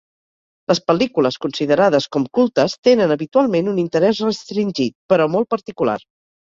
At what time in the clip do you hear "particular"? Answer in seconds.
5.59-6.03